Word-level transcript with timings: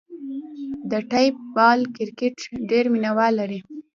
د 0.91 0.93
ټیپ 1.11 1.35
بال 1.55 1.79
کرکټ 1.95 2.35
ډېر 2.69 2.85
مینه 2.93 3.11
وال 3.17 3.33
لري. 3.41 3.59